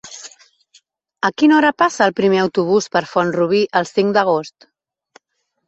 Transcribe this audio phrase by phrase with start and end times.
[1.29, 4.71] A quina hora passa el primer autobús per Font-rubí el cinc d'agost?